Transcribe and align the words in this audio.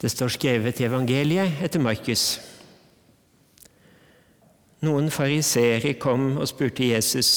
Det 0.00 0.10
står 0.10 0.34
skrevet 0.34 0.80
i 0.80 0.88
evangeliet 0.88 1.62
etter 1.64 1.82
Markus. 1.82 2.40
Noen 4.84 5.10
fariseere 5.12 5.94
kom 5.96 6.34
og 6.36 6.48
spurte 6.50 6.90
Jesus 6.90 7.30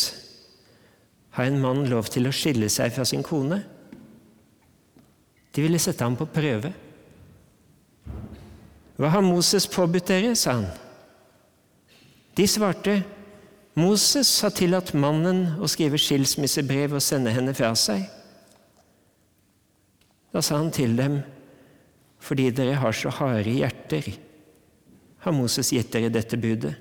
har 1.37 1.45
en 1.45 1.59
mann 1.61 1.83
lov 1.85 2.09
til 2.09 2.25
å 2.25 2.33
skille 2.33 2.65
seg 2.73 2.95
fra 2.95 3.05
sin 3.05 3.21
kone. 3.23 3.59
De 5.53 5.61
ville 5.61 5.79
sette 5.81 6.01
ham 6.01 6.17
på 6.17 6.25
prøve. 6.33 6.71
Hva 8.97 9.11
har 9.13 9.21
Moses 9.21 9.69
påbudt 9.69 10.09
dere? 10.09 10.33
sa 10.35 10.57
han. 10.57 10.65
De 12.37 12.47
svarte, 12.49 13.03
Moses 13.77 14.31
har 14.41 14.53
tillatt 14.57 14.95
mannen 14.97 15.59
å 15.61 15.69
skrive 15.69 16.01
skilsmissebrev 16.01 16.97
og 16.97 17.05
sende 17.05 17.33
henne 17.33 17.53
fra 17.57 17.69
seg. 17.77 18.07
Da 20.33 20.41
sa 20.41 20.57
han 20.57 20.73
til 20.73 20.97
dem, 20.97 21.19
fordi 22.19 22.49
dere 22.51 22.79
har 22.81 22.95
så 22.95 23.11
harde 23.13 23.53
hjerter, 23.59 24.09
har 25.23 25.35
Moses 25.35 25.71
gitt 25.73 25.91
dere 25.93 26.11
dette 26.13 26.39
budet. 26.39 26.73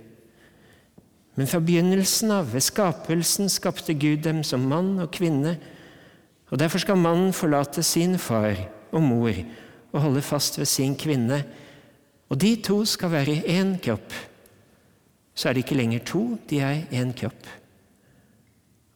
Men 1.37 1.49
fra 1.51 1.61
begynnelsen 1.61 2.33
av, 2.33 2.49
ved 2.55 2.65
skapelsen, 2.65 3.51
skapte 3.53 3.93
Gud 3.93 4.23
dem 4.25 4.41
som 4.47 4.65
mann 4.71 4.95
og 5.03 5.13
kvinne, 5.13 5.59
og 6.49 6.61
derfor 6.63 6.81
skal 6.81 7.01
mannen 7.01 7.35
forlate 7.37 7.83
sin 7.85 8.17
far 8.23 8.57
og 8.95 9.03
mor 9.03 9.35
og 9.93 10.01
holde 10.01 10.23
fast 10.25 10.59
ved 10.61 10.69
sin 10.71 10.97
kvinne, 10.99 11.43
og 12.31 12.41
de 12.41 12.55
to 12.65 12.81
skal 12.89 13.13
være 13.13 13.43
én 13.53 13.77
kropp. 13.83 14.15
Så 15.37 15.49
er 15.49 15.55
det 15.55 15.67
ikke 15.67 15.77
lenger 15.77 16.05
to, 16.07 16.23
de 16.49 16.61
er 16.65 16.87
én 16.97 17.13
kropp. 17.17 17.47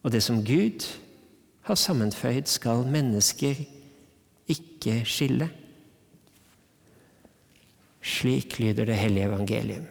Og 0.03 0.13
det 0.13 0.23
som 0.25 0.41
Gud 0.45 0.87
har 1.69 1.77
sammenføyd, 1.77 2.49
skal 2.49 2.87
mennesker 2.89 3.61
ikke 4.49 5.03
skille. 5.05 5.51
Slik 8.01 8.59
lyder 8.59 8.89
det 8.89 8.97
hellige 8.97 9.27
evangelium. 9.29 9.87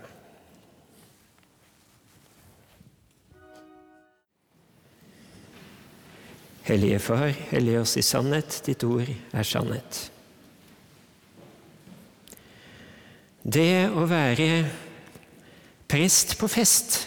Hellige 6.69 6.99
Far, 6.99 7.27
hellige 7.49 7.81
oss 7.81 7.97
i 7.97 8.05
sannhet, 8.05 8.61
ditt 8.65 8.83
ord 8.85 9.09
er 9.09 9.45
sannhet. 9.47 10.01
Det 13.41 13.87
å 13.89 14.03
være 14.05 14.49
prest 15.89 16.35
på 16.37 16.49
fest 16.51 16.99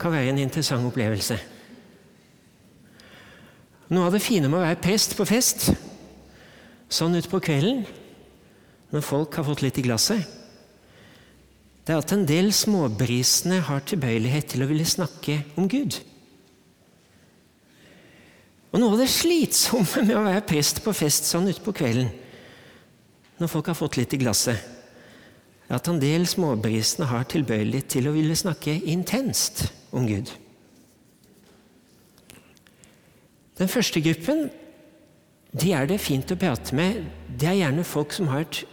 kan 0.00 0.10
være 0.10 0.32
en 0.32 0.40
interessant 0.42 0.88
opplevelse. 0.88 1.36
Noe 3.94 4.08
av 4.08 4.16
det 4.16 4.24
fine 4.24 4.50
med 4.50 4.58
å 4.58 4.64
være 4.64 4.82
prest 4.82 5.14
på 5.14 5.26
fest, 5.28 5.68
sånn 6.90 7.14
utpå 7.20 7.38
kvelden, 7.46 7.84
når 8.96 9.04
folk 9.04 9.36
har 9.36 9.44
fått 9.44 9.62
litt 9.64 9.76
i 9.76 9.84
glasset, 9.84 10.24
det 11.86 11.94
er 11.94 12.00
at 12.00 12.12
en 12.16 12.24
del 12.26 12.48
småbrisene 12.56 13.60
har 13.68 13.84
tilbøyelighet 13.86 14.48
til 14.54 14.64
å 14.64 14.68
ville 14.70 14.86
snakke 14.88 15.38
om 15.60 15.68
Gud. 15.70 16.00
Og 18.72 18.80
Noe 18.80 18.96
av 18.96 19.02
det 19.04 19.10
slitsomme 19.12 20.02
med 20.08 20.16
å 20.18 20.24
være 20.24 20.46
prest 20.48 20.82
på 20.84 20.94
fest 20.96 21.28
sånn 21.28 21.46
utpå 21.52 21.76
kvelden, 21.76 22.10
når 23.36 23.52
folk 23.52 23.70
har 23.70 23.78
fått 23.78 24.00
litt 24.00 24.16
i 24.16 24.20
glasset, 24.24 24.58
er 25.66 25.78
at 25.78 25.88
en 25.90 26.00
del 26.00 26.26
småbrisene 26.28 27.06
har 27.10 27.28
tilbøyelighet 27.30 27.90
til 27.92 28.08
å 28.08 28.14
ville 28.16 28.36
snakke 28.38 28.74
intenst 28.88 29.66
om 29.94 30.08
Gud. 30.08 30.32
Den 33.56 33.70
første 33.72 34.02
gruppen 34.04 34.48
de 35.56 35.72
er 35.72 35.88
det 35.88 36.02
fint 36.02 36.32
å 36.32 36.36
prate 36.38 36.76
med. 36.76 37.04
Det 37.38 37.48
er 37.48 37.60
gjerne 37.62 37.84
folk 37.86 38.12
som 38.12 38.28
har 38.32 38.44
et 38.44 38.64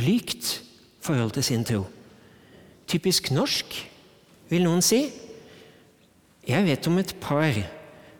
blygt 0.00 0.62
forhold 1.04 1.36
til 1.36 1.44
sin 1.44 1.64
tro. 1.64 1.84
Typisk 2.88 3.30
norsk, 3.34 3.76
vil 4.50 4.64
noen 4.66 4.82
si. 4.82 5.04
Jeg 6.48 6.66
vet 6.66 6.88
om 6.90 6.98
et 6.98 7.12
par 7.22 7.54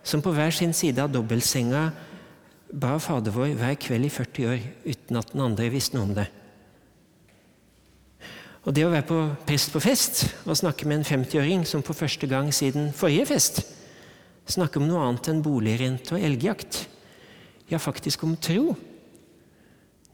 som 0.07 0.23
på 0.23 0.33
hver 0.37 0.53
sin 0.55 0.73
side 0.77 1.03
av 1.03 1.11
dobbeltsenga 1.13 1.89
ba 2.71 2.93
Fader 3.03 3.35
vår 3.35 3.57
hver 3.59 3.75
kveld 3.83 4.07
i 4.07 4.13
40 4.13 4.53
år 4.53 4.69
uten 4.85 5.19
at 5.19 5.33
den 5.33 5.43
andre 5.43 5.71
visste 5.73 5.97
noe 5.97 6.07
om 6.07 6.15
det. 6.15 6.29
Og 8.69 8.77
det 8.77 8.85
å 8.85 8.93
være 8.93 9.09
på 9.09 9.19
prest 9.49 9.73
på 9.73 9.81
fest 9.83 10.23
og 10.45 10.59
snakke 10.61 10.87
med 10.87 11.01
en 11.01 11.09
50-åring 11.09 11.65
som 11.67 11.83
for 11.83 11.97
første 11.97 12.29
gang 12.31 12.53
siden 12.55 12.93
forrige 12.97 13.31
fest 13.33 13.63
snakker 14.51 14.83
om 14.83 14.89
noe 14.91 15.03
annet 15.07 15.31
enn 15.33 15.43
boligrente 15.45 16.17
og 16.17 16.25
elgjakt, 16.27 16.85
ja, 17.71 17.79
faktisk 17.79 18.25
om 18.27 18.35
tro, 18.35 18.75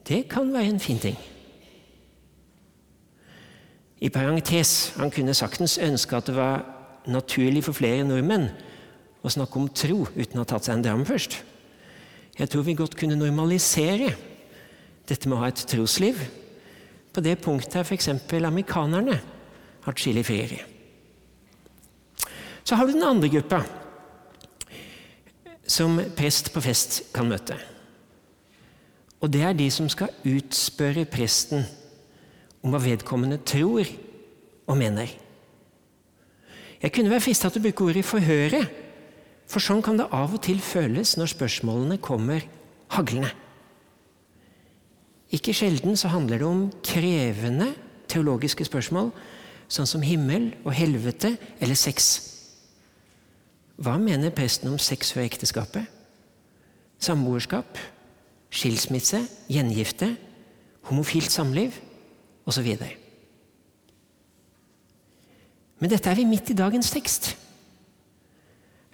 det 0.06 0.26
kan 0.30 0.52
være 0.52 0.74
en 0.74 0.82
fin 0.82 1.00
ting. 1.00 1.16
I 4.06 4.10
parentes, 4.12 4.92
han 5.00 5.10
kunne 5.10 5.34
saktens 5.34 5.80
ønske 5.82 6.14
at 6.18 6.28
det 6.28 6.36
var 6.36 6.62
naturlig 7.10 7.64
for 7.66 7.74
flere 7.74 8.06
nordmenn 8.06 8.48
å 9.26 9.32
snakke 9.32 9.58
om 9.58 9.70
tro 9.74 10.04
uten 10.14 10.38
å 10.38 10.44
ha 10.44 10.48
tatt 10.52 10.68
seg 10.68 10.76
en 10.76 10.84
dram 10.84 11.04
først. 11.08 11.40
Jeg 12.36 12.50
tror 12.52 12.66
vi 12.66 12.76
godt 12.78 12.94
kunne 12.98 13.18
normalisere 13.18 14.12
dette 15.08 15.26
med 15.26 15.38
å 15.38 15.40
ha 15.42 15.48
et 15.50 15.64
trosliv 15.70 16.20
på 17.14 17.22
det 17.24 17.38
punktet 17.40 17.80
er 17.80 17.86
f.eks. 17.88 18.10
amerikanerne 18.44 19.16
atskillig 19.88 20.26
friere. 20.28 20.60
Så 22.66 22.76
har 22.76 22.86
du 22.86 22.92
den 22.92 23.06
andre 23.06 23.30
gruppa 23.32 23.62
som 25.66 25.98
prest 26.18 26.52
på 26.54 26.62
fest 26.62 27.00
kan 27.14 27.30
møte. 27.30 27.56
Og 29.22 29.32
det 29.32 29.42
er 29.42 29.56
de 29.56 29.70
som 29.72 29.88
skal 29.90 30.12
utspørre 30.28 31.06
presten 31.10 31.64
om 32.66 32.74
hva 32.74 32.82
vedkommende 32.82 33.38
tror 33.46 33.86
og 34.66 34.76
mener. 34.78 35.06
Jeg 36.82 36.92
kunne 36.92 37.10
være 37.12 37.22
frista 37.22 37.48
til 37.48 37.62
å 37.62 37.66
bruke 37.68 37.84
ordet 37.84 38.04
'forhøre', 38.04 38.66
for 39.46 39.62
sånn 39.62 39.82
kan 39.82 39.96
det 39.96 40.10
av 40.10 40.34
og 40.34 40.42
til 40.42 40.58
føles 40.58 41.16
når 41.16 41.30
spørsmålene 41.30 41.98
kommer 42.02 42.42
haglende. 42.90 43.30
Ikke 45.30 45.54
sjelden 45.54 45.96
så 45.96 46.08
handler 46.08 46.38
det 46.38 46.46
om 46.46 46.72
krevende 46.82 47.74
teologiske 48.08 48.64
spørsmål, 48.64 49.12
sånn 49.68 49.86
som 49.86 50.02
himmel 50.02 50.54
og 50.64 50.72
helvete 50.72 51.38
eller 51.60 51.74
sex. 51.74 52.32
Hva 53.78 53.98
mener 53.98 54.30
presten 54.30 54.68
om 54.68 54.78
sex 54.78 55.12
før 55.12 55.22
ekteskapet? 55.22 55.86
Samboerskap? 56.98 57.78
Skilsmisse? 58.50 59.28
Gjengifte? 59.48 60.16
Homofilt 60.82 61.30
samliv? 61.30 61.74
Osv. 62.46 62.68
Men 65.76 65.92
dette 65.92 66.10
er 66.10 66.18
vi 66.18 66.28
midt 66.28 66.52
i 66.52 66.56
dagens 66.56 66.90
tekst. 66.94 67.34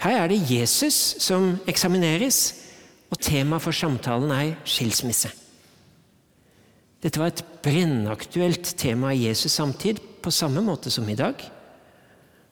Her 0.02 0.24
er 0.24 0.32
det 0.32 0.40
Jesus 0.50 0.96
som 1.22 1.52
eksamineres, 1.70 2.40
og 3.12 3.20
tema 3.22 3.58
for 3.60 3.76
samtalen 3.76 4.32
er 4.34 4.54
skilsmisse. 4.64 5.28
Dette 7.02 7.20
var 7.20 7.32
et 7.32 7.42
brennaktuelt 7.62 8.72
tema 8.78 9.12
i 9.12 9.26
Jesus 9.26 9.52
samtid, 9.52 10.00
på 10.22 10.30
samme 10.30 10.62
måte 10.62 10.90
som 10.90 11.08
i 11.10 11.18
dag. 11.18 11.34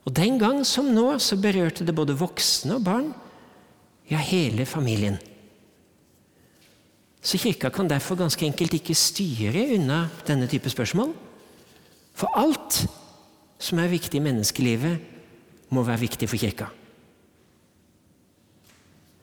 Og 0.05 0.15
den 0.15 0.39
gang 0.41 0.65
som 0.66 0.89
nå 0.91 1.15
så 1.22 1.39
berørte 1.39 1.87
det 1.87 1.94
både 1.94 2.16
voksne 2.19 2.77
og 2.78 2.87
barn, 2.87 3.12
ja, 4.10 4.19
hele 4.19 4.66
familien. 4.66 5.21
Så 7.31 7.39
Kirka 7.39 7.71
kan 7.71 7.87
derfor 7.87 8.19
ganske 8.19 8.43
enkelt 8.47 8.75
ikke 8.75 8.95
styre 8.99 9.69
unna 9.77 10.01
denne 10.27 10.49
type 10.51 10.71
spørsmål. 10.71 11.13
For 12.19 12.33
alt 12.35 12.81
som 13.63 13.79
er 13.79 13.93
viktig 13.93 14.19
i 14.19 14.25
menneskelivet, 14.25 14.99
må 15.71 15.85
være 15.87 16.03
viktig 16.09 16.27
for 16.27 16.41
Kirka. 16.41 16.67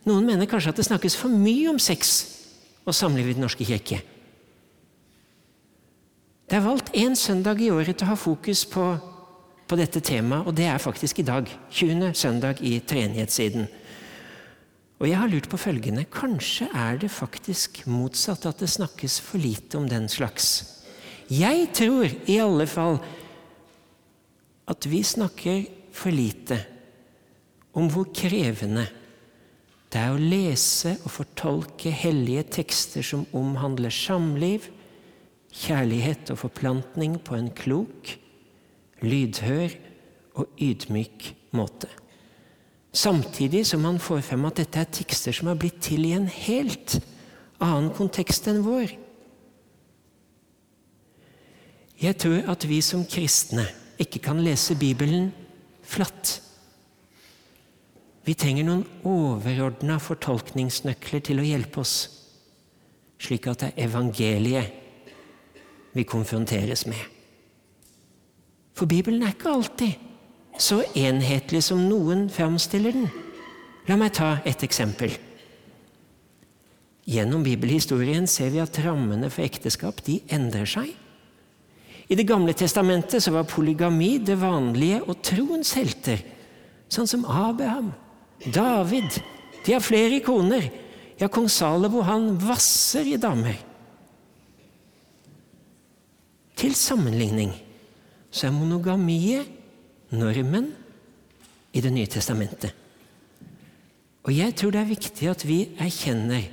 Noen 0.08 0.24
mener 0.24 0.48
kanskje 0.48 0.72
at 0.72 0.80
det 0.80 0.86
snakkes 0.88 1.18
for 1.20 1.34
mye 1.34 1.68
om 1.68 1.80
sex 1.84 2.14
og 2.88 2.96
samliv 2.96 3.28
i 3.28 3.36
Den 3.36 3.44
norske 3.44 3.66
kirke. 3.68 4.00
Det 6.48 6.56
er 6.56 6.64
valgt 6.64 6.94
én 6.96 7.16
søndag 7.16 7.60
i 7.60 7.70
året 7.70 7.98
til 7.98 8.08
å 8.08 8.14
ha 8.14 8.16
fokus 8.16 8.64
på, 8.72 8.86
på, 9.68 9.76
dette 9.76 10.00
temaet, 10.00 10.48
og 10.48 10.56
det 10.56 10.70
er 10.72 10.80
faktisk 10.80 11.20
i 11.20 11.28
dag. 11.28 11.52
20. 11.72 12.14
søndag 12.16 12.62
i 12.64 12.80
treenighetssiden. 12.80 13.68
Og 14.98 15.06
jeg 15.06 15.20
har 15.22 15.30
lurt 15.30 15.50
på 15.50 15.60
følgende 15.62 16.08
Kanskje 16.10 16.70
er 16.74 16.98
det 17.02 17.12
faktisk 17.14 17.84
motsatt, 17.86 18.48
at 18.50 18.64
det 18.64 18.70
snakkes 18.72 19.20
for 19.22 19.42
lite 19.42 19.78
om 19.78 19.86
den 19.90 20.10
slags. 20.10 20.78
Jeg 21.30 21.70
tror 21.76 22.08
i 22.08 22.38
alle 22.40 22.66
fall 22.70 23.02
at 24.68 24.88
vi 24.90 25.04
snakker 25.04 25.68
for 25.96 26.14
lite 26.14 26.58
om 27.78 27.90
hvor 27.92 28.10
krevende 28.16 28.88
det 29.88 30.02
er 30.02 30.16
å 30.16 30.20
lese 30.20 30.98
og 31.06 31.14
fortolke 31.14 31.92
hellige 31.94 32.44
tekster 32.58 33.06
som 33.06 33.24
omhandler 33.38 33.94
samliv, 33.94 34.66
kjærlighet 35.54 36.34
og 36.34 36.42
forplantning 36.42 37.16
på 37.24 37.38
en 37.38 37.48
klok, 37.56 38.12
lydhør 39.00 39.78
og 40.42 40.60
ydmyk 40.60 41.32
måte. 41.56 41.88
Samtidig 42.98 43.66
som 43.70 43.84
man 43.86 44.00
får 44.02 44.24
frem 44.26 44.46
at 44.50 44.58
dette 44.58 44.82
er 44.82 44.90
tekster 44.90 45.36
som 45.36 45.52
har 45.52 45.58
blitt 45.60 45.78
til 45.86 46.08
i 46.08 46.16
en 46.18 46.26
helt 46.32 46.98
annen 47.62 47.92
kontekst 47.94 48.48
enn 48.50 48.64
vår. 48.66 48.96
Jeg 51.98 52.18
tror 52.22 52.50
at 52.54 52.66
vi 52.70 52.80
som 52.86 53.06
kristne 53.10 53.66
ikke 54.02 54.22
kan 54.26 54.42
lese 54.42 54.78
Bibelen 54.78 55.30
flatt. 55.86 56.40
Vi 58.26 58.34
trenger 58.38 58.66
noen 58.68 58.84
overordna 59.08 60.00
fortolkningsnøkler 60.02 61.22
til 61.26 61.42
å 61.42 61.46
hjelpe 61.48 61.82
oss, 61.82 61.96
slik 63.22 63.48
at 63.50 63.62
det 63.62 63.72
er 63.72 63.88
evangeliet 63.88 65.14
vi 65.94 66.06
konfronteres 66.06 66.86
med. 66.90 67.02
For 68.78 68.90
Bibelen 68.90 69.24
er 69.26 69.34
ikke 69.34 69.54
alltid 69.54 69.94
så 70.62 70.82
enhetlig 70.98 71.64
som 71.66 71.82
noen 71.90 72.28
framstiller 72.34 72.96
den. 72.96 73.10
La 73.88 73.96
meg 74.00 74.16
ta 74.18 74.38
et 74.48 74.64
eksempel. 74.66 75.14
Gjennom 77.08 77.44
bibelhistorien 77.46 78.28
ser 78.28 78.52
vi 78.52 78.60
at 78.60 78.80
rammene 78.84 79.30
for 79.32 79.46
ekteskap 79.46 80.02
de 80.04 80.20
endrer 80.34 80.68
seg. 80.68 80.90
I 82.08 82.16
Det 82.16 82.28
gamle 82.28 82.54
testamentet 82.56 83.24
så 83.24 83.32
var 83.36 83.48
polygami 83.48 84.18
det 84.20 84.38
vanlige 84.40 85.02
og 85.08 85.22
troens 85.24 85.74
helter, 85.76 86.20
sånn 86.92 87.08
som 87.08 87.26
Abraham, 87.28 87.92
David. 88.44 89.20
De 89.66 89.76
har 89.76 89.84
flere 89.84 90.20
ikoner. 90.20 90.70
Ja, 91.20 91.28
kong 91.28 91.50
Salomo 91.50 92.04
han 92.06 92.36
vasser 92.40 93.08
i 93.08 93.18
damer. 93.20 93.58
Til 96.58 96.76
sammenligning 96.76 97.52
så 98.32 98.48
er 98.48 98.56
monogamiet 98.56 99.57
normen 100.16 100.72
i 101.74 101.82
Det 101.82 101.92
nye 101.94 102.08
testamentet. 102.10 102.74
Og 104.26 104.34
jeg 104.34 104.56
tror 104.58 104.72
det 104.74 104.80
er 104.82 104.90
viktig 104.90 105.28
at 105.30 105.44
vi 105.46 105.60
erkjenner 105.80 106.48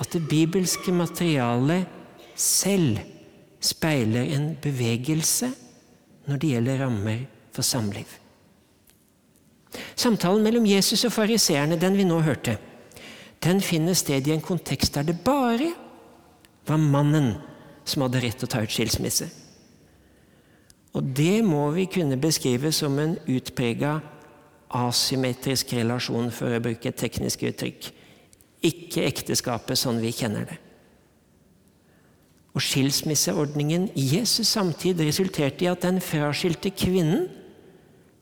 at 0.00 0.12
det 0.12 0.28
bibelske 0.28 0.92
materialet 0.92 1.88
selv 2.36 3.00
speiler 3.60 4.28
en 4.36 4.52
bevegelse 4.62 5.50
når 6.26 6.40
det 6.40 6.52
gjelder 6.52 6.80
rammer 6.84 7.24
for 7.52 7.66
samliv. 7.66 8.06
Samtalen 9.96 10.44
mellom 10.44 10.66
Jesus 10.68 11.04
og 11.08 11.12
fariseerne, 11.12 11.78
den 11.80 11.96
vi 11.96 12.04
nå 12.04 12.20
hørte, 12.24 12.56
den 13.44 13.60
finner 13.60 13.96
sted 13.96 14.28
i 14.28 14.32
en 14.32 14.44
kontekst 14.44 14.94
der 14.96 15.04
det 15.10 15.18
bare 15.24 15.72
var 16.66 16.80
mannen 16.80 17.34
som 17.86 18.06
hadde 18.06 18.22
rett 18.24 18.40
til 18.40 18.48
å 18.48 18.52
ta 18.52 18.62
ut 18.64 18.72
skilsmisse. 18.72 19.28
Og 20.96 21.04
det 21.16 21.44
må 21.44 21.68
vi 21.76 21.84
kunne 21.92 22.16
beskrive 22.20 22.72
som 22.72 22.96
en 22.98 23.18
utprega 23.28 23.98
asymmetrisk 24.76 25.74
relasjon, 25.76 26.30
for 26.32 26.56
å 26.56 26.62
bruke 26.62 26.90
et 26.90 26.98
teknisk 26.98 27.44
uttrykk. 27.50 27.90
Ikke 28.64 29.04
ekteskapet 29.06 29.78
sånn 29.78 30.00
vi 30.02 30.14
kjenner 30.16 30.48
det. 30.48 30.56
Og 32.56 32.64
Skilsmisseordningen 32.64 33.90
i 34.00 34.06
Jesus 34.14 34.48
samtid 34.56 35.02
resulterte 35.04 35.66
i 35.66 35.68
at 35.68 35.84
den 35.84 36.00
fraskilte 36.00 36.72
kvinnen 36.72 37.26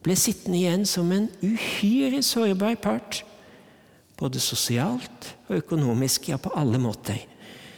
ble 0.05 0.17
sittende 0.19 0.59
igjen 0.59 0.83
som 0.89 1.13
en 1.15 1.29
uhyre 1.41 2.19
sårbar 2.27 2.75
part, 2.83 3.23
både 4.19 4.43
sosialt 4.43 5.31
og 5.47 5.61
økonomisk, 5.63 6.29
ja, 6.33 6.39
på 6.43 6.53
alle 6.59 6.81
måter. 6.83 7.23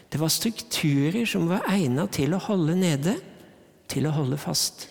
Det 0.08 0.18
var 0.20 0.32
strukturer 0.32 1.28
som 1.28 1.46
var 1.50 1.68
egnet 1.68 2.16
til 2.16 2.32
å 2.32 2.40
holde 2.48 2.74
nede, 2.80 3.18
til 3.90 4.06
å 4.08 4.14
holde 4.14 4.38
fast. 4.40 4.88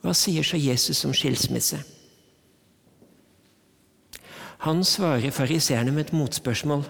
Hva 0.00 0.14
sier 0.16 0.46
så 0.46 0.58
Jesus 0.60 1.02
om 1.04 1.14
skilsmisse? 1.16 1.80
Han 4.64 4.84
svarer 4.84 5.32
fariseerne 5.32 5.92
med 5.92 6.08
et 6.08 6.16
motspørsmål. 6.16 6.84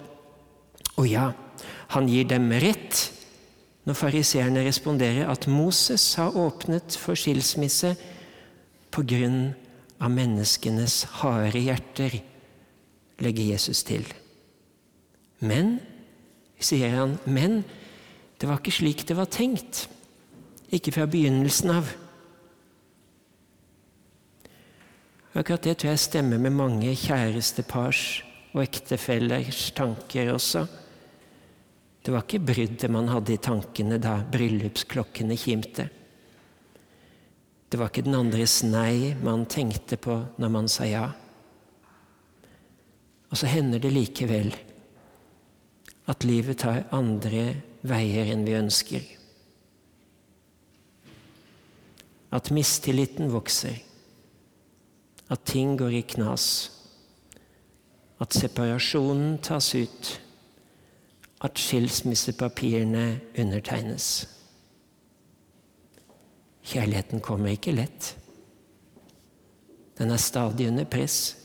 Og 0.99 1.06
ja, 1.06 1.31
han 1.94 2.08
gir 2.11 2.26
dem 2.31 2.50
rett 2.62 3.08
når 3.87 3.99
fariseerne 3.99 4.64
responderer 4.67 5.31
at 5.31 5.47
Moses 5.50 6.05
har 6.19 6.37
åpnet 6.38 6.99
for 6.99 7.19
skilsmisse 7.19 7.94
på 8.91 9.05
grunn 9.06 9.52
av 10.02 10.12
menneskenes 10.14 11.05
harde 11.20 11.62
hjerter, 11.62 12.19
legger 13.20 13.52
Jesus 13.55 13.82
til. 13.87 14.05
Men, 15.41 15.79
sier 16.61 16.97
han, 16.97 17.17
men 17.25 17.62
det 18.40 18.48
var 18.48 18.60
ikke 18.60 18.72
slik 18.72 19.04
det 19.04 19.16
var 19.19 19.28
tenkt. 19.28 19.84
Ikke 20.72 20.94
fra 20.94 21.04
begynnelsen 21.10 21.75
av. 21.75 21.90
Akkurat 25.37 25.62
det 25.66 25.76
tror 25.78 25.92
jeg 25.92 26.02
stemmer 26.02 26.40
med 26.40 26.56
mange 26.56 26.94
kjærestepars 26.96 28.00
og 28.54 28.64
ektefellers 28.64 29.69
tanker 29.76 30.32
også. 30.32 30.64
Det 32.00 32.14
var 32.14 32.25
ikke 32.25 32.42
bruddet 32.48 32.90
man 32.90 33.12
hadde 33.12 33.37
i 33.37 33.42
tankene 33.44 34.00
da 34.00 34.16
bryllupsklokkene 34.32 35.37
kimte. 35.38 35.90
Det 37.70 37.78
var 37.78 37.92
ikke 37.92 38.08
den 38.08 38.19
andres 38.19 38.62
nei 38.64 39.12
man 39.22 39.44
tenkte 39.46 40.00
på 40.00 40.16
når 40.40 40.54
man 40.56 40.70
sa 40.72 40.88
ja. 40.88 41.04
Og 43.31 43.38
så 43.38 43.52
hender 43.52 43.78
det 43.84 43.92
likevel 43.94 44.48
at 46.10 46.25
livet 46.26 46.64
tar 46.64 46.88
andre 46.96 47.44
veier 47.87 48.31
enn 48.32 48.44
vi 48.47 48.56
ønsker. 48.59 49.06
At 52.31 52.50
mistilliten 52.55 53.32
vokser. 53.32 53.81
At 55.31 55.47
ting 55.49 55.77
går 55.79 55.97
i 55.99 56.03
knas. 56.15 56.47
At 58.21 58.37
separasjonen 58.37 59.38
tas 59.43 59.73
ut. 59.75 60.12
At 61.41 61.59
skilsmissepapirene 61.59 63.06
undertegnes. 63.41 64.29
Kjærligheten 66.71 67.23
kommer 67.25 67.55
ikke 67.55 67.75
lett. 67.75 68.15
Den 69.99 70.12
er 70.12 70.21
stadig 70.21 70.69
under 70.69 70.85
press. 70.85 71.37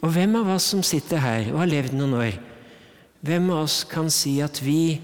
Og 0.00 0.14
hvem 0.14 0.38
av 0.40 0.48
oss 0.54 0.70
som 0.72 0.82
sitter 0.86 1.20
her 1.20 1.50
og 1.52 1.60
har 1.60 1.70
levd 1.70 1.96
noen 1.98 2.16
år, 2.16 2.38
hvem 3.20 3.50
av 3.52 3.64
oss 3.66 3.82
kan 3.88 4.10
si 4.12 4.38
at 4.44 4.62
vi 4.64 4.98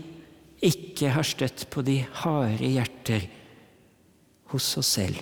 ikke 0.64 1.12
har 1.12 1.26
støtt 1.26 1.66
på 1.72 1.84
de 1.84 2.00
harde 2.22 2.68
hjerter 2.72 3.26
hos 4.52 4.68
oss 4.80 4.92
selv, 4.96 5.20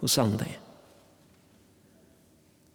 hos 0.00 0.16
andre? 0.22 0.48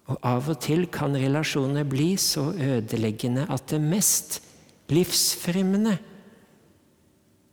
Og 0.09 0.17
av 0.25 0.47
og 0.49 0.57
til 0.61 0.87
kan 0.89 1.13
relasjoner 1.17 1.85
bli 1.85 2.15
så 2.21 2.49
ødeleggende 2.53 3.45
at 3.49 3.67
det 3.69 3.81
mest 3.81 4.39
livsfremmende 4.89 5.99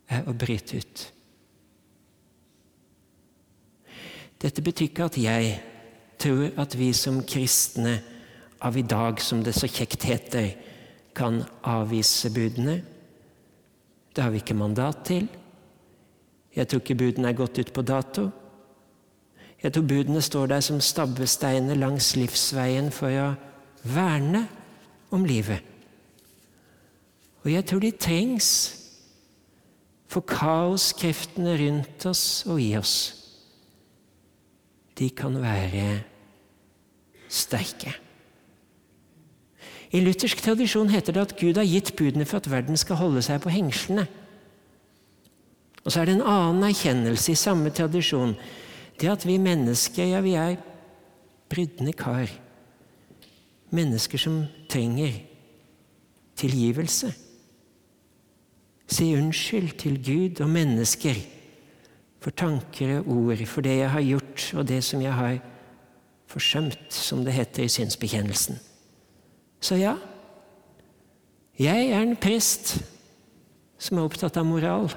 er 0.09 0.25
å 0.25 0.33
bryte 0.33 0.79
ut. 0.81 1.03
Dette 4.41 4.61
betyr 4.61 4.89
ikke 4.89 5.09
at 5.09 5.17
jeg 5.21 5.57
tror 6.21 6.53
at 6.61 6.77
vi 6.77 6.91
som 6.97 7.23
kristne 7.25 7.97
av 8.65 8.77
i 8.77 8.85
dag, 8.85 9.21
som 9.21 9.43
det 9.45 9.53
så 9.57 9.69
kjekt 9.69 10.05
heter, 10.07 10.53
kan 11.17 11.41
avvise 11.65 12.29
budene. 12.33 12.79
Det 14.13 14.23
har 14.23 14.33
vi 14.33 14.41
ikke 14.41 14.57
mandat 14.57 15.03
til. 15.09 15.27
Jeg 16.55 16.69
tror 16.69 16.81
ikke 16.81 16.97
budene 16.97 17.31
er 17.31 17.37
gått 17.37 17.59
ut 17.61 17.73
på 17.73 17.83
dato. 17.85 18.29
Jeg 19.61 19.73
tror 19.73 19.89
budene 19.89 20.21
står 20.21 20.49
der 20.53 20.61
som 20.65 20.81
stabbesteiner 20.81 21.77
langs 21.77 22.13
livsveien 22.17 22.91
for 22.93 23.13
å 23.13 23.27
verne 23.85 24.45
om 25.13 25.25
livet. 25.25 25.61
Og 27.45 27.51
jeg 27.53 27.65
tror 27.65 27.81
de 27.81 27.93
trengs 27.93 28.49
for 30.11 30.25
kaoskreftene 30.27 31.55
rundt 31.61 32.05
oss 32.09 32.25
og 32.47 32.61
i 32.61 32.73
oss. 32.79 32.97
De 34.97 35.09
kan 35.13 35.37
være 35.41 35.87
sterke. 37.29 37.93
I 39.91 40.01
luthersk 40.03 40.41
tradisjon 40.43 40.91
heter 40.91 41.15
det 41.15 41.25
at 41.29 41.35
Gud 41.39 41.57
har 41.59 41.67
gitt 41.67 41.93
budene 41.95 42.25
for 42.27 42.41
at 42.41 42.49
verden 42.51 42.79
skal 42.79 42.99
holde 42.99 43.23
seg 43.23 43.39
på 43.43 43.53
hengslene. 43.53 44.07
Og 45.85 45.93
så 45.93 46.01
er 46.01 46.09
det 46.09 46.17
en 46.17 46.27
annen 46.27 46.65
erkjennelse 46.67 47.31
i 47.31 47.39
samme 47.39 47.71
tradisjon. 47.71 48.35
Det 48.99 49.07
at 49.07 49.23
vi 49.23 49.37
mennesker, 49.39 50.09
ja, 50.11 50.19
vi 50.25 50.35
er 50.35 50.57
brydne 51.47 51.93
kar. 51.95 52.27
Mennesker 53.71 54.19
som 54.19 54.41
trenger 54.67 55.15
tilgivelse. 56.35 57.13
Si 58.87 59.07
unnskyld 59.15 59.77
til 59.79 59.97
Gud 60.03 60.41
og 60.43 60.51
mennesker 60.51 61.15
for 62.23 62.35
tanker 62.35 62.99
og 62.99 63.07
ord, 63.07 63.45
for 63.45 63.63
det 63.63 63.77
jeg 63.77 63.91
har 63.91 64.03
gjort, 64.03 64.51
og 64.55 64.67
det 64.67 64.83
som 64.83 65.01
jeg 65.01 65.13
har 65.13 65.37
forsømt, 66.27 66.87
som 66.89 67.23
det 67.23 67.33
heter 67.33 67.63
i 67.63 67.71
synsbekjennelsen. 67.71 68.59
Så 69.59 69.79
ja, 69.79 69.95
jeg 71.57 71.89
er 71.89 72.03
en 72.03 72.17
prest 72.19 72.77
som 73.81 73.97
er 73.97 74.05
opptatt 74.05 74.37
av 74.37 74.45
moral 74.45 74.91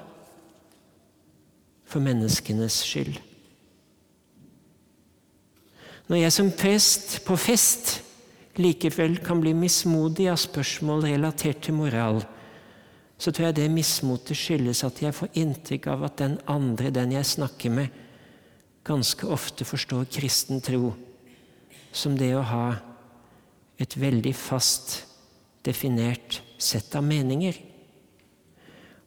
for 1.91 2.05
menneskenes 2.05 2.83
skyld. 2.87 3.17
Når 6.11 6.25
jeg 6.25 6.35
som 6.35 6.51
prest 6.59 7.21
på 7.27 7.37
fest 7.39 8.01
likevel 8.61 9.21
kan 9.25 9.41
bli 9.41 9.53
mismodig 9.55 10.27
av 10.31 10.41
spørsmål 10.43 11.07
relatert 11.07 11.63
til 11.65 11.77
moral, 11.79 12.21
så 13.21 13.31
tror 13.31 13.51
jeg 13.51 13.59
det 13.61 13.69
mismotet 13.73 14.39
skyldes 14.39 14.83
at 14.87 15.01
jeg 15.05 15.15
får 15.15 15.33
inntrykk 15.39 15.91
av 15.93 16.07
at 16.09 16.19
den 16.19 16.39
andre, 16.51 16.91
den 16.93 17.13
jeg 17.15 17.29
snakker 17.29 17.73
med, 17.73 17.89
ganske 18.85 19.29
ofte 19.29 19.67
forstår 19.69 20.09
kristen 20.11 20.63
tro 20.65 20.95
som 21.93 22.17
det 22.19 22.33
å 22.35 22.47
ha 22.47 22.65
et 23.81 23.97
veldig 23.97 24.33
fast 24.37 25.01
definert 25.65 26.41
sett 26.61 26.95
av 26.97 27.05
meninger. 27.05 27.57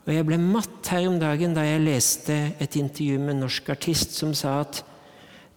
Og 0.03 0.11
jeg 0.11 0.25
ble 0.27 0.39
matt 0.41 0.89
her 0.91 1.05
om 1.07 1.19
dagen 1.21 1.53
da 1.55 1.63
jeg 1.63 1.83
leste 1.85 2.35
et 2.61 2.75
intervju 2.79 3.21
med 3.21 3.37
en 3.37 3.45
norsk 3.45 3.69
artist 3.71 4.17
som 4.17 4.33
sa 4.35 4.57
at 4.65 4.81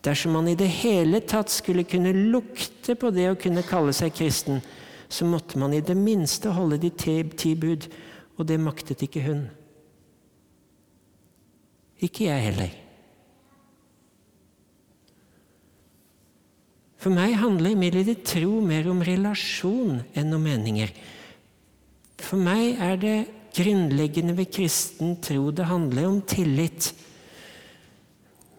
dersom 0.07 0.37
man 0.37 0.47
i 0.47 0.55
det 0.59 0.69
hele 0.85 1.23
tatt 1.27 1.51
skulle 1.51 1.87
kunne 1.89 2.13
lukte 2.15 2.95
på 2.95 3.11
det 3.11 3.27
å 3.33 3.39
kunne 3.41 3.67
kalle 3.67 3.95
seg 3.97 4.15
kristen, 4.15 4.61
så 5.09 5.27
måtte 5.27 5.59
man 5.59 5.75
i 5.75 5.83
det 5.83 5.97
minste 5.99 6.53
holde 6.55 6.79
de 6.83 6.93
ti 6.95 7.55
bud, 7.59 7.89
og 8.37 8.47
det 8.47 8.61
maktet 8.61 9.03
ikke 9.03 9.25
hun. 9.27 9.47
Ikke 12.05 12.29
jeg 12.29 12.51
heller. 12.51 12.86
For 17.07 17.15
meg 17.15 17.37
handler 17.39 17.71
imidlertid 17.71 18.25
tro 18.27 18.57
mer 18.67 18.89
om 18.91 18.99
relasjon 19.07 20.01
enn 20.19 20.35
om 20.35 20.41
meninger. 20.43 20.91
For 22.19 22.35
meg 22.35 22.81
er 22.83 22.97
det 22.99 23.19
grunnleggende 23.55 24.33
ved 24.35 24.49
kristen 24.51 25.13
tro 25.23 25.53
det 25.55 25.69
handler 25.69 26.09
om 26.09 26.17
tillit. 26.27 26.89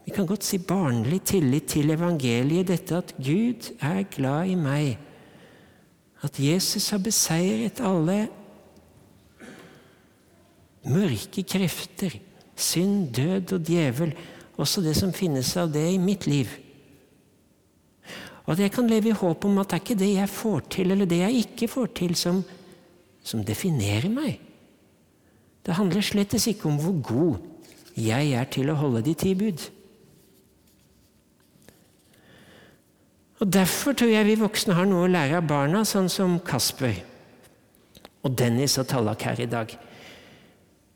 Vi 0.05 0.13
kan 0.15 0.29
godt 0.29 0.47
si 0.47 0.61
barnlig 0.63 1.19
tillit 1.27 1.67
til 1.73 1.91
evangeliet, 1.91 2.69
dette 2.69 2.95
at 2.95 3.11
Gud 3.19 3.67
er 3.83 4.07
glad 4.15 4.53
i 4.53 4.55
meg. 4.55 4.93
At 6.23 6.39
Jesus 6.39 6.87
har 6.95 7.01
beseiret 7.03 7.81
alle 7.83 8.15
mørke 10.87 11.43
krefter, 11.43 12.15
synd, 12.55 13.11
død 13.11 13.57
og 13.59 13.67
djevel, 13.73 14.15
også 14.55 14.85
det 14.87 14.95
som 14.95 15.11
finnes 15.11 15.51
av 15.59 15.67
det 15.75 15.83
i 15.97 15.99
mitt 15.99 16.29
liv. 16.31 16.55
Og 18.47 18.55
at 18.55 18.63
jeg 18.63 18.71
kan 18.71 18.87
leve 18.87 19.11
i 19.11 19.15
håp 19.19 19.45
om 19.45 19.59
at 19.59 19.69
det 19.69 19.75
er 19.75 19.83
ikke 19.83 19.99
det 19.99 20.11
jeg 20.13 20.31
får 20.31 20.59
til, 20.71 20.91
eller 20.95 21.09
det 21.09 21.19
jeg 21.19 21.41
ikke 21.43 21.67
får 21.67 21.89
til, 21.99 22.15
som, 22.15 22.39
som 23.19 23.43
definerer 23.43 24.07
meg. 24.11 24.37
Det 25.67 25.75
handler 25.75 26.05
slett 26.05 26.37
ikke 26.39 26.69
om 26.69 26.77
hvor 26.79 27.01
god 27.03 27.99
jeg 27.99 28.31
er 28.39 28.47
til 28.47 28.71
å 28.71 28.77
holde 28.79 29.03
de 29.03 29.15
ti 29.19 29.33
bud. 29.35 29.65
Og 33.43 33.51
Derfor 33.53 33.93
tror 33.93 34.09
jeg 34.09 34.25
vi 34.25 34.39
voksne 34.39 34.77
har 34.77 34.87
noe 34.87 35.05
å 35.05 35.11
lære 35.11 35.41
av 35.41 35.49
barna, 35.49 35.83
sånn 35.85 36.07
som 36.09 36.39
Kasper 36.39 37.03
og 38.25 38.33
Dennis 38.39 38.79
og 38.79 38.87
Tallak 38.89 39.27
her 39.27 39.43
i 39.43 39.49
dag. 39.51 39.75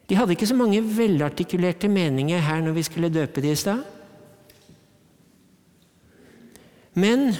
De 0.09 0.17
hadde 0.17 0.33
ikke 0.35 0.49
så 0.49 0.57
mange 0.57 0.81
velartikulerte 0.83 1.91
meninger 1.91 2.41
her 2.43 2.63
når 2.63 2.79
vi 2.79 2.87
skulle 2.87 3.11
døpe 3.13 3.43
de 3.43 3.51
i 3.51 3.59
stad. 3.59 3.83
Men 6.93 7.35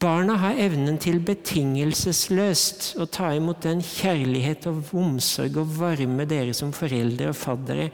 barna 0.00 0.38
har 0.40 0.60
evnen 0.60 0.96
til 1.00 1.20
betingelsesløst 1.24 2.94
å 3.00 3.06
ta 3.12 3.34
imot 3.36 3.60
den 3.66 3.82
kjærlighet 3.84 4.68
og 4.70 4.94
omsorg 4.96 5.58
og 5.60 5.74
varme 5.80 6.24
dere 6.28 6.54
som 6.56 6.72
foreldre 6.72 7.32
og 7.32 7.36
faddere 7.36 7.90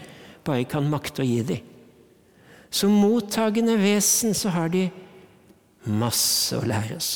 bare 0.46 0.68
kan 0.70 0.86
makte 0.90 1.24
å 1.24 1.26
gi 1.26 1.40
dem. 1.48 1.72
Som 2.70 2.94
mottagende 2.98 3.76
vesen 3.80 4.34
så 4.36 4.52
har 4.54 4.70
de 4.70 4.86
masse 5.86 6.54
å 6.54 6.66
lære 6.66 6.98
oss. 6.98 7.12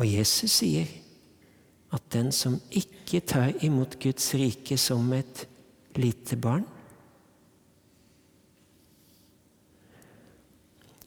Og 0.00 0.06
Jesus 0.08 0.60
sier 0.60 0.88
at 1.92 2.04
den 2.12 2.30
som 2.32 2.56
ikke 2.72 3.20
tar 3.28 3.52
imot 3.64 3.98
Guds 4.00 4.32
rike 4.38 4.78
som 4.80 5.04
et 5.12 5.44
lite 6.00 6.38
barn, 6.40 6.64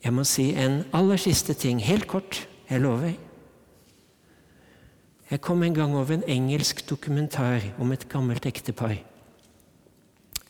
Jeg 0.05 0.13
må 0.13 0.21
si 0.29 0.51
en 0.53 0.83
aller 0.93 1.17
siste 1.17 1.55
ting, 1.57 1.79
helt 1.81 2.05
kort. 2.05 2.43
Jeg 2.69 2.81
lover. 2.83 3.15
Jeg 5.31 5.41
kom 5.41 5.63
en 5.65 5.73
gang 5.73 5.95
over 5.97 6.13
en 6.13 6.25
engelsk 6.29 6.83
dokumentar 6.85 7.63
om 7.81 7.89
et 7.91 8.05
gammelt 8.09 8.45
ektepar. 8.45 8.99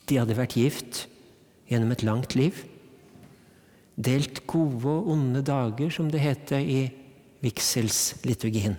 De 0.09 0.17
hadde 0.19 0.35
vært 0.35 0.57
gift 0.59 1.05
gjennom 1.71 1.93
et 1.95 2.03
langt 2.03 2.35
liv. 2.35 2.57
Delt 3.95 4.41
gode 4.43 4.91
og 4.91 5.07
onde 5.13 5.39
dager, 5.47 5.87
som 5.87 6.09
det 6.11 6.19
heter 6.19 6.59
i 6.59 6.81
vigselsliturgien. 7.39 8.75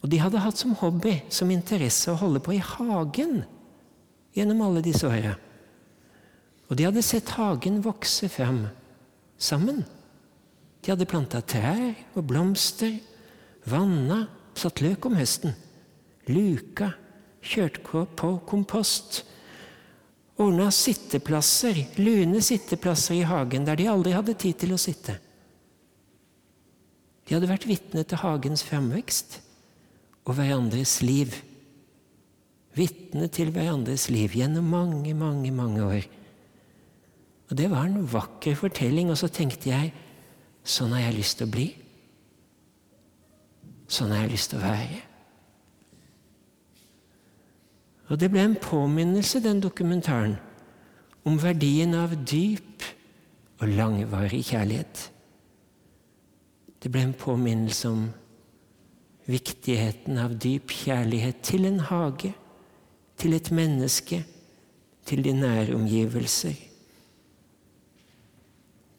Og 0.00 0.08
de 0.12 0.20
hadde 0.20 0.40
hatt 0.40 0.56
som 0.60 0.72
hobby, 0.80 1.18
som 1.28 1.52
interesse, 1.52 2.08
å 2.08 2.16
holde 2.22 2.40
på 2.40 2.56
i 2.56 2.62
hagen 2.64 3.42
gjennom 4.32 4.64
alle 4.64 4.80
disse 4.84 5.04
åra. 5.04 5.34
Og 6.70 6.80
de 6.80 6.88
hadde 6.88 7.04
sett 7.04 7.36
hagen 7.36 7.82
vokse 7.84 8.30
fram 8.32 8.64
sammen. 9.38 9.82
De 10.84 10.92
hadde 10.92 11.08
planta 11.08 11.40
trær 11.40 11.94
og 12.14 12.26
blomster, 12.28 12.96
vanna, 13.68 14.26
satt 14.54 14.82
løk 14.84 15.08
om 15.08 15.16
høsten, 15.18 15.54
luka, 16.30 16.92
kjørt 17.44 17.80
på 17.84 18.30
kompost, 18.48 19.22
ordna 20.40 20.70
sitteplasser, 20.74 21.78
lune 22.00 22.42
sitteplasser 22.42 23.20
i 23.20 23.28
hagen 23.28 23.66
der 23.66 23.78
de 23.78 23.88
aldri 23.90 24.14
hadde 24.14 24.36
tid 24.38 24.58
til 24.64 24.74
å 24.74 24.80
sitte. 24.80 25.16
De 27.24 27.36
hadde 27.36 27.48
vært 27.48 27.66
vitne 27.68 28.04
til 28.04 28.20
hagens 28.20 28.64
framvekst 28.66 29.38
og 30.24 30.36
hverandres 30.36 30.98
liv. 31.04 31.32
Vitne 32.76 33.30
til 33.32 33.52
hverandres 33.54 34.10
liv 34.12 34.34
gjennom 34.36 34.66
mange, 34.68 35.14
mange, 35.16 35.52
mange 35.54 35.86
år. 35.86 36.08
Og 37.50 37.56
Det 37.56 37.70
var 37.70 37.84
en 37.84 38.12
vakker 38.12 38.54
fortelling, 38.54 39.10
og 39.10 39.18
så 39.20 39.28
tenkte 39.28 39.70
jeg 39.70 39.92
sånn 40.64 40.94
har 40.96 41.08
jeg 41.08 41.18
lyst 41.18 41.38
til 41.38 41.48
å 41.48 41.52
bli. 41.52 41.66
Sånn 43.88 44.14
har 44.14 44.24
jeg 44.24 44.32
lyst 44.32 44.50
til 44.52 44.62
å 44.62 44.64
være. 44.64 45.00
Og 48.12 48.20
det 48.20 48.30
ble 48.32 48.42
en 48.44 48.56
påminnelse, 48.60 49.40
den 49.44 49.60
dokumentaren, 49.64 50.36
om 51.24 51.38
verdien 51.40 51.94
av 51.96 52.12
dyp 52.28 52.84
og 53.60 53.70
langvarig 53.72 54.42
kjærlighet. 54.44 55.08
Det 56.84 56.90
ble 56.92 57.06
en 57.06 57.16
påminnelse 57.16 57.88
om 57.88 58.04
viktigheten 59.24 60.20
av 60.20 60.34
dyp 60.36 60.72
kjærlighet 60.84 61.40
til 61.44 61.64
en 61.68 61.80
hage, 61.80 62.34
til 63.16 63.36
et 63.36 63.50
menneske, 63.54 64.20
til 65.08 65.24
de 65.24 65.32
nære 65.36 65.76
omgivelser. 65.76 66.73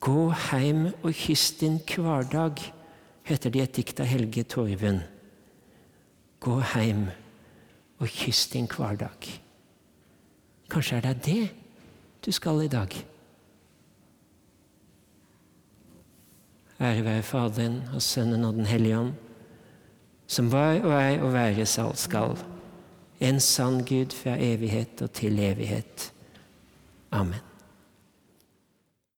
Gå 0.06 0.30
heim 0.52 0.92
og 1.02 1.14
kyss 1.18 1.56
din 1.58 1.80
hverdag, 1.82 2.60
heter 3.26 3.50
det 3.50 3.60
i 3.60 3.64
et 3.64 3.78
dikt 3.80 4.00
av 4.04 4.06
Helge 4.06 4.44
Torven. 4.46 5.00
Gå 6.46 6.60
heim 6.76 7.08
og 7.98 8.12
kyss 8.14 8.44
din 8.54 8.70
hverdag. 8.70 9.30
Kanskje 10.70 11.00
er 11.00 11.08
det 11.08 11.16
det 11.26 11.42
du 12.26 12.30
skal 12.34 12.62
i 12.66 12.70
dag? 12.70 12.94
Ære 16.76 17.06
være 17.06 17.24
Faderen 17.24 17.82
og 17.94 18.02
Sønnen 18.02 18.46
og 18.46 18.54
Den 18.54 18.70
hellige 18.70 19.00
ånd, 19.00 19.14
som 20.28 20.52
var 20.52 20.84
og 20.84 20.92
er 20.92 21.24
og 21.24 21.34
være 21.34 21.66
skal, 21.66 22.38
en 23.20 23.40
sann 23.40 23.82
Gud 23.86 24.14
fra 24.14 24.38
evighet 24.38 25.02
og 25.02 25.12
til 25.12 25.40
evighet. 25.40 26.12
Amen. 27.12 27.45